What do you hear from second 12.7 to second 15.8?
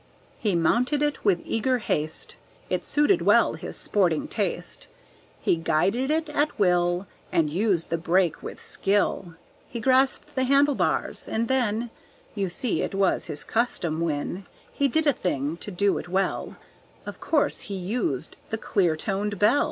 it was his custom when He did a thing, to